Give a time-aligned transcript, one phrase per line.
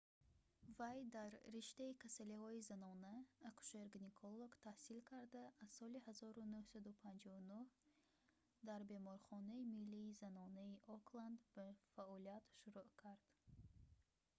[0.77, 3.13] вай дар риштаи касалиҳои занона
[3.49, 13.25] акушер‑гинеколог таҳсил карда аз соли 1959 дар беморхонаи миллии занонаи окланд ба фаъолият шурӯъ кард